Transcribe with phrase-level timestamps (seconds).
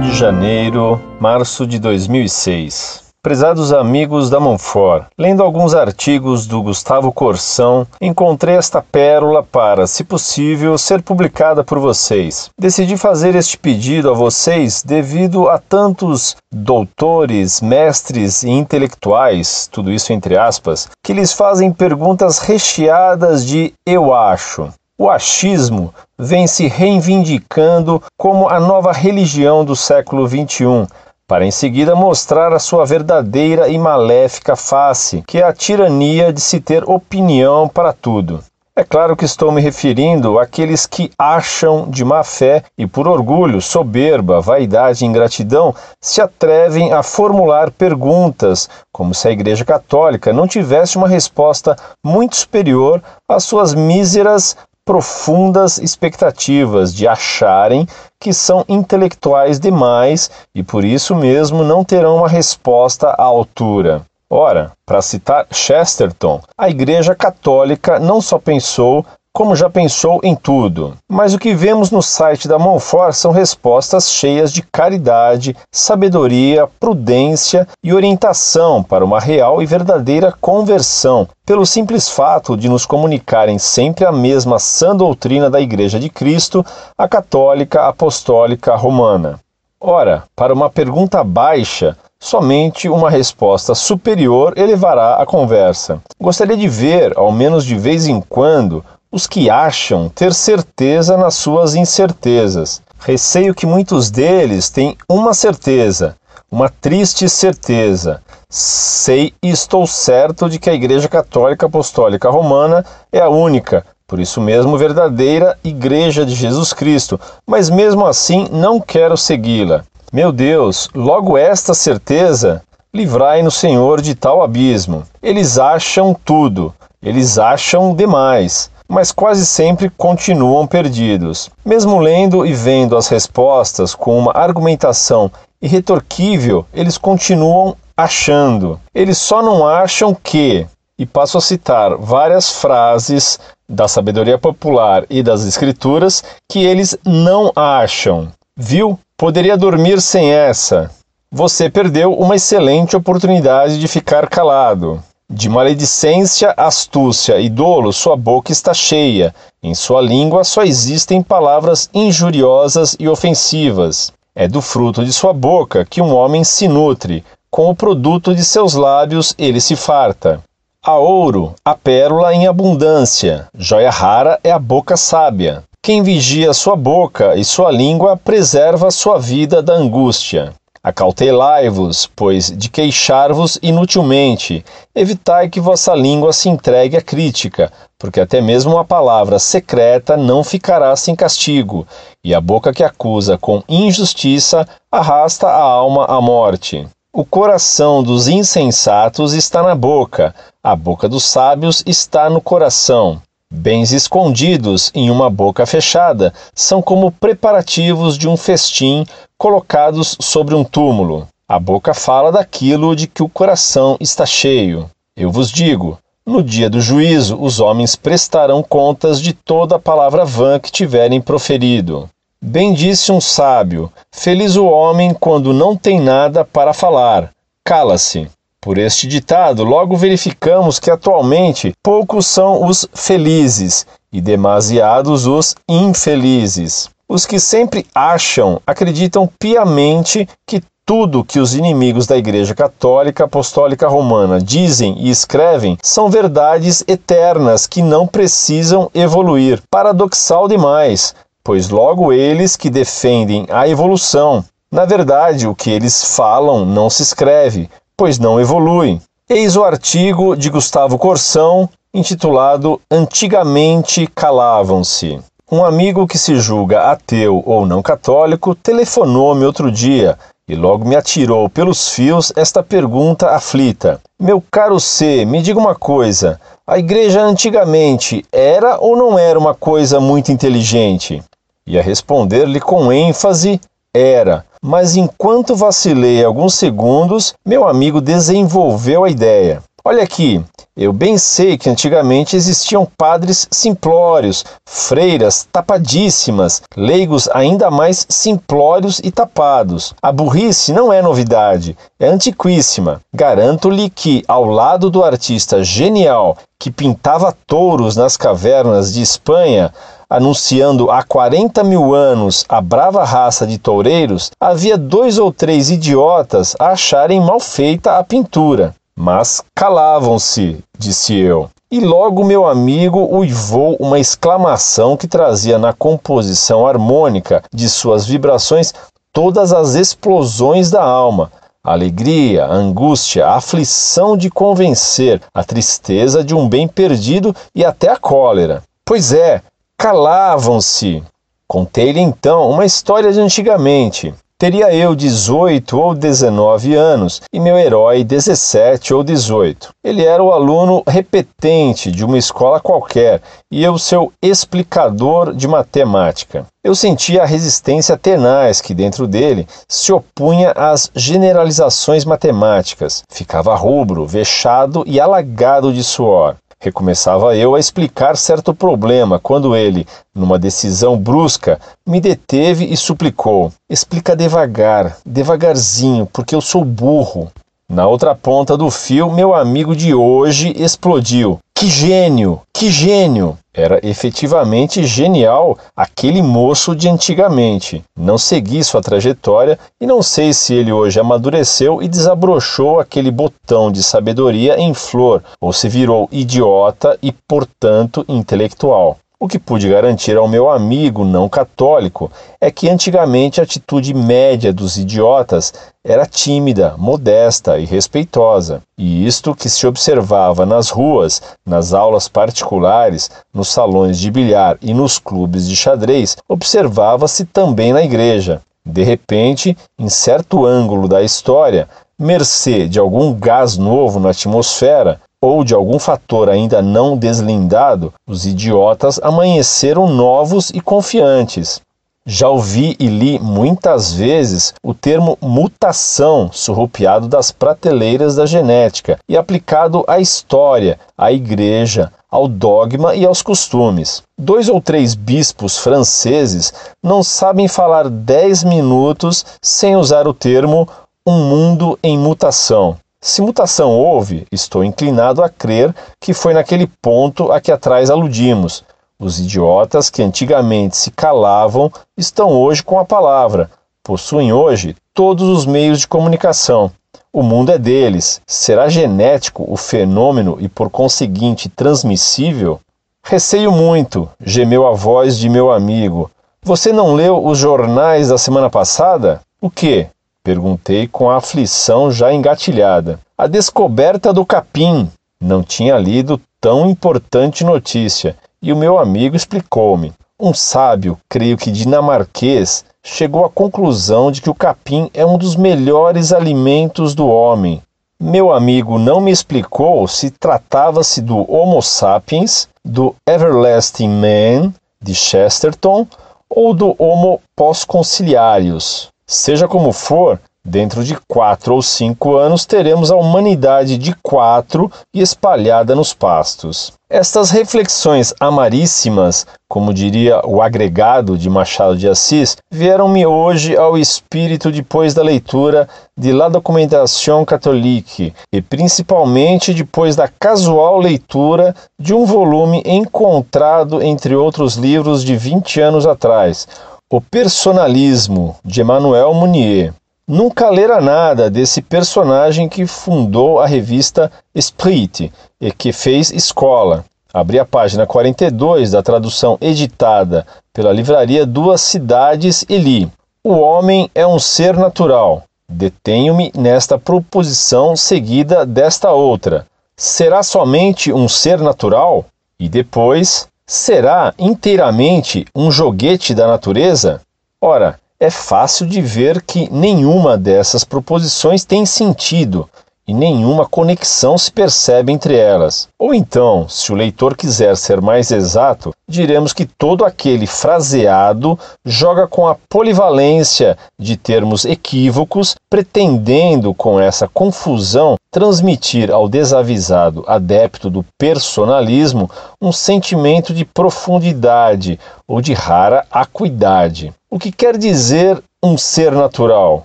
[0.00, 3.10] De Janeiro, março de 2006.
[3.22, 10.02] Prezados amigos da Monfort, lendo alguns artigos do Gustavo Corsão, encontrei esta pérola para, se
[10.02, 12.48] possível, ser publicada por vocês.
[12.58, 20.14] Decidi fazer este pedido a vocês devido a tantos doutores, mestres e intelectuais, tudo isso
[20.14, 24.70] entre aspas, que lhes fazem perguntas recheadas de eu acho.
[25.02, 30.86] O achismo vem se reivindicando como a nova religião do século XXI
[31.26, 36.42] para em seguida mostrar a sua verdadeira e maléfica face, que é a tirania de
[36.42, 38.44] se ter opinião para tudo.
[38.76, 43.60] É claro que estou me referindo àqueles que acham de má fé e por orgulho,
[43.60, 50.46] soberba, vaidade e ingratidão se atrevem a formular perguntas, como se a Igreja Católica não
[50.46, 54.56] tivesse uma resposta muito superior às suas míseras
[54.90, 57.86] profundas expectativas de acharem
[58.18, 64.02] que são intelectuais demais e por isso mesmo não terão uma resposta à altura.
[64.28, 70.96] Ora, para citar Chesterton, a Igreja Católica não só pensou como já pensou em tudo.
[71.08, 77.66] Mas o que vemos no site da Monfort são respostas cheias de caridade, sabedoria, prudência
[77.82, 84.04] e orientação para uma real e verdadeira conversão, pelo simples fato de nos comunicarem sempre
[84.04, 86.64] a mesma sã doutrina da Igreja de Cristo,
[86.98, 89.38] a católica apostólica romana.
[89.80, 96.02] Ora, para uma pergunta baixa, Somente uma resposta superior elevará a conversa.
[96.20, 101.34] Gostaria de ver, ao menos de vez em quando, os que acham ter certeza nas
[101.34, 102.80] suas incertezas.
[103.00, 106.14] Receio que muitos deles têm uma certeza,
[106.50, 108.22] uma triste certeza.
[108.48, 114.20] Sei e estou certo de que a Igreja Católica Apostólica Romana é a única, por
[114.20, 119.82] isso mesmo verdadeira Igreja de Jesus Cristo, mas mesmo assim não quero segui-la.
[120.12, 122.62] Meu Deus, logo esta certeza,
[122.92, 125.04] livrai-nos, Senhor, de tal abismo.
[125.22, 131.48] Eles acham tudo, eles acham demais mas quase sempre continuam perdidos.
[131.64, 135.30] Mesmo lendo e vendo as respostas com uma argumentação
[135.62, 138.80] irretorquível, eles continuam achando.
[138.92, 140.66] Eles só não acham que,
[140.98, 147.52] e passo a citar várias frases da sabedoria popular e das escrituras que eles não
[147.54, 148.32] acham.
[148.56, 148.98] Viu?
[149.16, 150.90] Poderia dormir sem essa.
[151.30, 155.00] Você perdeu uma excelente oportunidade de ficar calado.
[155.32, 159.32] De maledicência, astúcia e dolo, sua boca está cheia.
[159.62, 164.12] Em sua língua só existem palavras injuriosas e ofensivas.
[164.34, 168.42] É do fruto de sua boca que um homem se nutre, com o produto de
[168.42, 170.42] seus lábios ele se farta.
[170.84, 175.62] A ouro, a pérola em abundância, joia rara é a boca sábia.
[175.80, 180.54] Quem vigia sua boca e sua língua preserva sua vida da angústia.
[180.82, 184.64] Acautelai-vos, pois, de queixar-vos inutilmente.
[184.94, 190.42] Evitai que vossa língua se entregue à crítica, porque até mesmo uma palavra secreta não
[190.42, 191.86] ficará sem castigo,
[192.24, 196.88] e a boca que acusa com injustiça arrasta a alma à morte.
[197.12, 203.20] O coração dos insensatos está na boca, a boca dos sábios está no coração.
[203.52, 209.04] Bens escondidos em uma boca fechada são como preparativos de um festim
[209.36, 211.26] colocados sobre um túmulo.
[211.48, 214.88] A boca fala daquilo de que o coração está cheio.
[215.16, 220.24] Eu vos digo: no dia do juízo, os homens prestarão contas de toda a palavra
[220.24, 222.08] vã que tiverem proferido.
[222.40, 227.32] Bem disse um sábio: Feliz o homem quando não tem nada para falar.
[227.64, 228.30] Cala-se.
[228.62, 236.90] Por este ditado, logo verificamos que atualmente poucos são os felizes e demasiados os infelizes.
[237.08, 243.88] Os que sempre acham, acreditam piamente que tudo que os inimigos da Igreja Católica Apostólica
[243.88, 249.62] Romana dizem e escrevem são verdades eternas que não precisam evoluir.
[249.70, 254.44] Paradoxal demais, pois logo eles que defendem a evolução.
[254.70, 257.68] Na verdade, o que eles falam não se escreve,
[258.00, 258.98] pois não evolui.
[259.28, 265.20] Eis o artigo de Gustavo Corsão, intitulado Antigamente Calavam-se.
[265.52, 270.18] Um amigo que se julga ateu ou não católico telefonou-me outro dia
[270.48, 275.74] e logo me atirou pelos fios esta pergunta aflita: Meu caro C, me diga uma
[275.74, 276.40] coisa.
[276.66, 281.22] A igreja antigamente era ou não era uma coisa muito inteligente?
[281.66, 283.60] E a responder-lhe com ênfase:
[283.92, 289.62] Era mas enquanto vacilei alguns segundos, meu amigo desenvolveu a ideia.
[289.82, 290.44] Olha aqui,
[290.76, 299.10] Eu bem sei que antigamente existiam padres simplórios, freiras tapadíssimas, leigos ainda mais simplórios e
[299.10, 299.92] tapados.
[300.00, 303.00] A burrice não é novidade, é antiquíssima.
[303.12, 309.72] Garanto-lhe que, ao lado do artista genial que pintava touros nas cavernas de Espanha,
[310.10, 316.56] anunciando há 40 mil anos a brava raça de toureiros, havia dois ou três idiotas
[316.58, 318.74] a acharem mal feita a pintura.
[318.96, 321.48] Mas calavam-se, disse eu.
[321.70, 328.74] E logo meu amigo uivou uma exclamação que trazia na composição harmônica de suas vibrações
[329.12, 331.30] todas as explosões da alma,
[331.62, 338.62] alegria, angústia, aflição de convencer, a tristeza de um bem perdido e até a cólera.
[338.84, 339.40] Pois é,
[339.80, 341.02] calavam-se.
[341.48, 344.14] Contei-lhe então uma história de antigamente.
[344.38, 349.70] Teria eu 18 ou 19 anos e meu herói 17 ou 18.
[349.82, 356.46] Ele era o aluno repetente de uma escola qualquer e eu seu explicador de matemática.
[356.62, 363.02] Eu sentia a resistência tenaz que dentro dele se opunha às generalizações matemáticas.
[363.10, 366.36] Ficava rubro, vexado e alagado de suor.
[366.62, 373.50] Recomeçava eu a explicar certo problema quando ele, numa decisão brusca, me deteve e suplicou:
[373.68, 377.32] Explica devagar, devagarzinho, porque eu sou burro.
[377.70, 381.38] Na outra ponta do fio, meu amigo de hoje explodiu.
[381.54, 382.40] Que gênio!
[382.52, 383.38] Que gênio!
[383.54, 387.84] Era efetivamente genial aquele moço de antigamente.
[387.96, 393.70] Não segui sua trajetória e não sei se ele hoje amadureceu e desabrochou aquele botão
[393.70, 398.98] de sabedoria em flor ou se virou idiota e, portanto, intelectual.
[399.22, 404.50] O que pude garantir ao meu amigo não católico é que antigamente a atitude média
[404.50, 405.52] dos idiotas
[405.84, 413.10] era tímida, modesta e respeitosa, e isto que se observava nas ruas, nas aulas particulares,
[413.30, 418.40] nos salões de bilhar e nos clubes de xadrez, observava-se também na igreja.
[418.64, 421.68] De repente, em certo ângulo da história,
[421.98, 428.24] mercê de algum gás novo na atmosfera, ou de algum fator ainda não deslindado, os
[428.24, 431.60] idiotas amanheceram novos e confiantes.
[432.06, 439.16] Já ouvi e li muitas vezes o termo mutação surrupiado das prateleiras da genética e
[439.16, 444.02] aplicado à história, à igreja, ao dogma e aos costumes.
[444.18, 446.52] Dois ou três bispos franceses
[446.82, 450.66] não sabem falar dez minutos sem usar o termo
[451.06, 452.76] um mundo em mutação.
[453.02, 458.62] Se mutação houve, estou inclinado a crer que foi naquele ponto a que atrás aludimos.
[458.98, 463.50] Os idiotas que antigamente se calavam estão hoje com a palavra,
[463.82, 466.70] possuem hoje todos os meios de comunicação.
[467.10, 468.20] O mundo é deles.
[468.26, 472.60] Será genético o fenômeno e, por conseguinte, transmissível?
[473.02, 476.10] Receio muito, gemeu a voz de meu amigo.
[476.42, 479.22] Você não leu os jornais da semana passada?
[479.40, 479.86] O que?
[480.22, 483.00] Perguntei com a aflição já engatilhada.
[483.16, 484.90] A descoberta do capim.
[485.20, 489.92] Não tinha lido tão importante notícia e o meu amigo explicou-me.
[490.18, 495.36] Um sábio, creio que dinamarquês, chegou à conclusão de que o capim é um dos
[495.36, 497.62] melhores alimentos do homem.
[497.98, 505.86] Meu amigo não me explicou se tratava-se do Homo sapiens, do Everlasting Man, de Chesterton,
[506.28, 508.89] ou do Homo pós-conciliários.
[509.12, 515.02] Seja como for, dentro de quatro ou cinco anos teremos a humanidade de quatro e
[515.02, 516.72] espalhada nos pastos.
[516.88, 524.52] Estas reflexões amaríssimas, como diria o agregado de Machado de Assis, vieram-me hoje ao espírito
[524.52, 532.04] depois da leitura de La Documentation Catholique e principalmente depois da casual leitura de um
[532.04, 536.46] volume encontrado entre outros livros de 20 anos atrás,
[536.92, 539.72] o Personalismo, de Emmanuel Mounier.
[540.08, 546.84] Nunca lera nada desse personagem que fundou a revista Esprit e que fez escola.
[547.14, 552.90] Abri a página 42 da tradução editada pela livraria Duas Cidades e li:
[553.22, 555.22] O homem é um ser natural.
[555.48, 559.46] Detenho-me nesta proposição seguida desta outra.
[559.76, 562.04] Será somente um ser natural?
[562.38, 567.00] E depois, será inteiramente um joguete da natureza?
[567.40, 572.48] Ora, é fácil de ver que nenhuma dessas proposições tem sentido
[572.86, 575.68] e nenhuma conexão se percebe entre elas.
[575.78, 582.08] Ou então, se o leitor quiser ser mais exato, diremos que todo aquele fraseado joga
[582.08, 590.84] com a polivalência de termos equívocos, pretendendo com essa confusão transmitir ao desavisado adepto do
[590.98, 592.10] personalismo
[592.42, 596.92] um sentimento de profundidade ou de rara acuidade.
[597.08, 599.64] O que quer dizer um ser natural?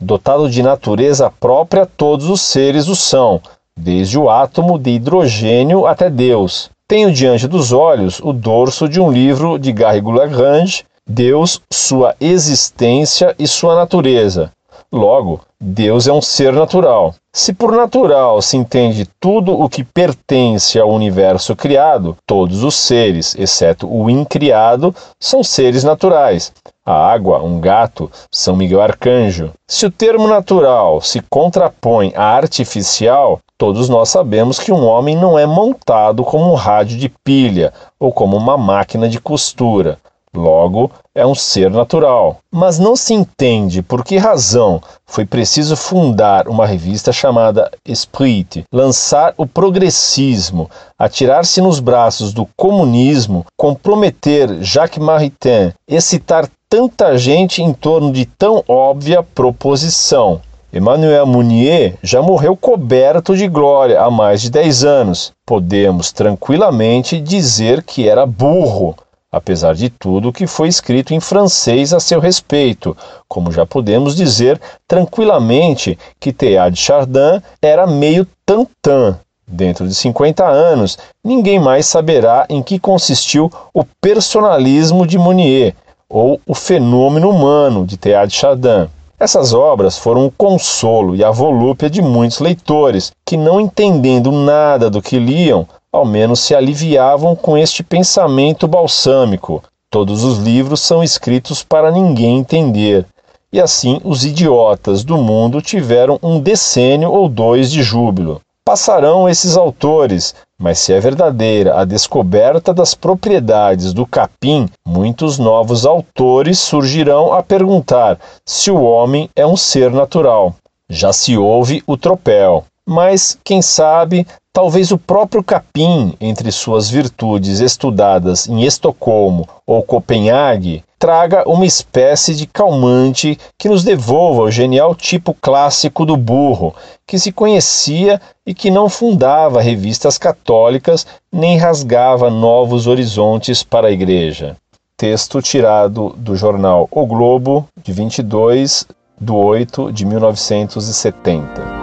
[0.00, 3.40] Dotado de natureza própria, todos os seres o são,
[3.76, 6.70] desde o átomo de hidrogênio até Deus.
[6.86, 13.48] Tenho diante dos olhos o dorso de um livro de Garrigou-Lagrange, Deus, sua existência e
[13.48, 14.52] sua natureza.
[14.90, 17.12] Logo, Deus é um ser natural.
[17.32, 23.34] Se por natural se entende tudo o que pertence ao universo criado, todos os seres,
[23.36, 26.52] exceto o incriado, são seres naturais
[26.88, 29.52] a água, um gato, São Miguel Arcanjo.
[29.66, 35.38] Se o termo natural se contrapõe à artificial, todos nós sabemos que um homem não
[35.38, 39.98] é montado como um rádio de pilha ou como uma máquina de costura.
[40.34, 42.38] Logo, é um ser natural.
[42.50, 49.34] Mas não se entende por que razão foi preciso fundar uma revista chamada Esprit, lançar
[49.36, 58.12] o progressismo, atirar-se nos braços do comunismo, comprometer Jacques Maritain, excitar tanta gente em torno
[58.12, 60.40] de tão óbvia proposição.
[60.70, 65.32] Emmanuel Mounier já morreu coberto de glória há mais de 10 anos.
[65.46, 68.94] Podemos tranquilamente dizer que era burro,
[69.32, 72.94] apesar de tudo que foi escrito em francês a seu respeito,
[73.26, 79.18] como já podemos dizer tranquilamente que Teilhard Chardin era meio tantã.
[79.50, 85.74] Dentro de 50 anos, ninguém mais saberá em que consistiu o personalismo de Mounier,
[86.10, 88.88] ou O Fenômeno Humano, de Teilhard Chardin.
[89.20, 94.88] Essas obras foram um consolo e a volúpia de muitos leitores, que, não entendendo nada
[94.88, 99.62] do que liam, ao menos se aliviavam com este pensamento balsâmico.
[99.90, 103.04] Todos os livros são escritos para ninguém entender.
[103.52, 108.40] E assim os idiotas do mundo tiveram um decênio ou dois de júbilo.
[108.64, 115.86] Passarão esses autores, mas se é verdadeira a descoberta das propriedades do capim, muitos novos
[115.86, 120.54] autores surgirão a perguntar se o homem é um ser natural.
[120.90, 122.64] Já se ouve o tropel.
[122.84, 130.82] Mas, quem sabe, talvez o próprio capim, entre suas virtudes estudadas em Estocolmo ou Copenhague,
[130.98, 136.74] traga uma espécie de calmante que nos devolva o genial tipo clássico do burro,
[137.06, 143.92] que se conhecia e que não fundava revistas católicas nem rasgava novos horizontes para a
[143.92, 144.56] Igreja.
[144.96, 148.84] Texto tirado do jornal O Globo, de 22
[149.20, 151.78] de 8 de 1970.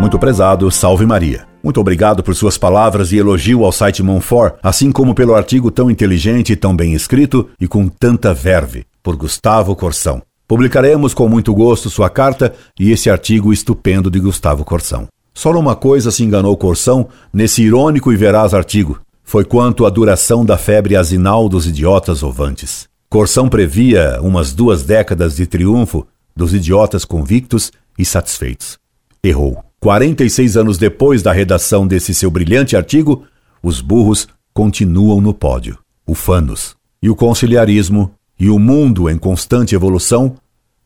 [0.00, 1.47] Muito prezado, salve Maria.
[1.62, 5.90] Muito obrigado por suas palavras e elogio ao site Monfort, assim como pelo artigo tão
[5.90, 10.22] inteligente, tão bem escrito e com tanta verve, por Gustavo Corsão.
[10.46, 15.06] Publicaremos com muito gosto sua carta e esse artigo estupendo de Gustavo Corsão.
[15.34, 19.00] Só uma coisa se enganou Corsão nesse irônico e veraz artigo.
[19.22, 22.88] Foi quanto à duração da febre asinal dos idiotas ovantes.
[23.10, 28.78] Corsão previa umas duas décadas de triunfo dos idiotas convictos e satisfeitos.
[29.22, 29.67] Errou.
[29.80, 33.24] 46 anos depois da redação desse seu brilhante artigo,
[33.62, 36.76] os burros continuam no pódio, ufanos.
[37.00, 40.36] E o conciliarismo e o mundo em constante evolução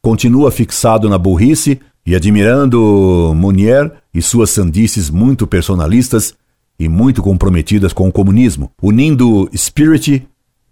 [0.03, 6.35] continua fixado na burrice e admirando Munier e suas sandices muito personalistas
[6.79, 10.27] e muito comprometidas com o comunismo, unindo spirit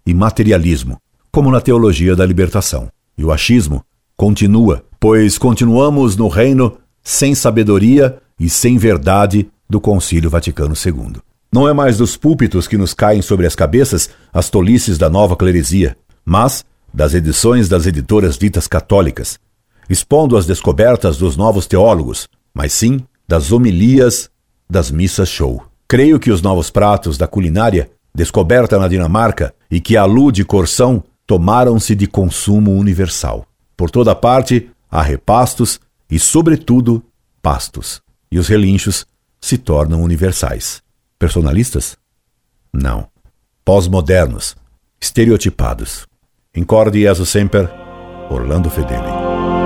[0.05, 0.97] e materialismo,
[1.31, 2.89] como na teologia da libertação.
[3.17, 3.83] E o achismo
[4.17, 11.21] continua, pois continuamos no reino sem sabedoria e sem verdade do Concílio Vaticano II.
[11.53, 15.35] Não é mais dos púlpitos que nos caem sobre as cabeças as tolices da nova
[15.35, 19.39] cleresia, mas das edições das editoras ditas católicas,
[19.89, 24.29] expondo as descobertas dos novos teólogos, mas sim das homilias
[24.69, 25.63] das missas show.
[25.87, 31.95] Creio que os novos pratos da culinária, descoberta na Dinamarca e que alude Corsão, tomaram-se
[31.95, 33.45] de consumo universal.
[33.75, 35.79] Por toda parte há repastos
[36.11, 37.01] e, sobretudo,
[37.41, 39.07] pastos, e os relinchos
[39.39, 40.83] se tornam universais.
[41.17, 41.97] Personalistas?
[42.73, 43.07] Não.
[43.63, 44.55] Pós-modernos,
[44.99, 46.05] estereotipados.
[46.53, 47.69] Incorde Jesus Semper,
[48.29, 49.60] Orlando Fedeli.